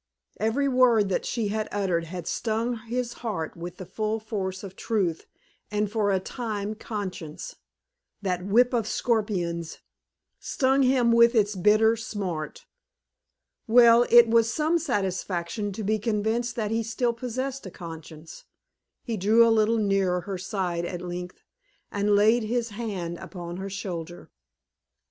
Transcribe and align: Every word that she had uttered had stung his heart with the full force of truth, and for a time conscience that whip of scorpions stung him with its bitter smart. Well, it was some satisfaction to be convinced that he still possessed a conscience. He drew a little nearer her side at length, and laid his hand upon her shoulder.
Every 0.39 0.67
word 0.67 1.09
that 1.09 1.27
she 1.27 1.49
had 1.49 1.69
uttered 1.71 2.05
had 2.05 2.25
stung 2.25 2.77
his 2.87 3.13
heart 3.21 3.55
with 3.55 3.77
the 3.77 3.85
full 3.85 4.19
force 4.19 4.63
of 4.63 4.75
truth, 4.75 5.27
and 5.69 5.91
for 5.91 6.09
a 6.11 6.19
time 6.19 6.73
conscience 6.73 7.57
that 8.19 8.43
whip 8.43 8.73
of 8.73 8.87
scorpions 8.87 9.77
stung 10.39 10.81
him 10.81 11.11
with 11.11 11.35
its 11.35 11.55
bitter 11.55 11.95
smart. 11.95 12.65
Well, 13.67 14.07
it 14.09 14.27
was 14.27 14.51
some 14.51 14.79
satisfaction 14.79 15.71
to 15.73 15.83
be 15.83 15.99
convinced 15.99 16.55
that 16.55 16.71
he 16.71 16.81
still 16.81 17.13
possessed 17.13 17.67
a 17.67 17.69
conscience. 17.69 18.45
He 19.03 19.17
drew 19.17 19.47
a 19.47 19.53
little 19.53 19.77
nearer 19.77 20.21
her 20.21 20.39
side 20.39 20.83
at 20.83 21.03
length, 21.03 21.43
and 21.91 22.15
laid 22.15 22.41
his 22.41 22.69
hand 22.69 23.19
upon 23.19 23.57
her 23.57 23.69
shoulder. 23.69 24.31